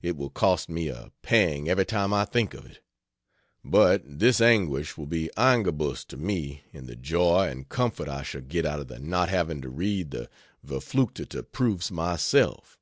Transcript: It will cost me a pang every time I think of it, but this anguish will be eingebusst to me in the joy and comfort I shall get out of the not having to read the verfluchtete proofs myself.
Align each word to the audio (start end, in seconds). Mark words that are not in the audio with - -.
It 0.00 0.16
will 0.16 0.30
cost 0.30 0.70
me 0.70 0.88
a 0.88 1.12
pang 1.20 1.68
every 1.68 1.84
time 1.84 2.10
I 2.14 2.24
think 2.24 2.54
of 2.54 2.64
it, 2.64 2.80
but 3.62 4.00
this 4.06 4.40
anguish 4.40 4.96
will 4.96 5.04
be 5.04 5.28
eingebusst 5.36 6.06
to 6.08 6.16
me 6.16 6.64
in 6.72 6.86
the 6.86 6.96
joy 6.96 7.48
and 7.50 7.68
comfort 7.68 8.08
I 8.08 8.22
shall 8.22 8.40
get 8.40 8.64
out 8.64 8.80
of 8.80 8.88
the 8.88 8.98
not 8.98 9.28
having 9.28 9.60
to 9.60 9.68
read 9.68 10.10
the 10.10 10.30
verfluchtete 10.64 11.52
proofs 11.52 11.90
myself. 11.90 12.78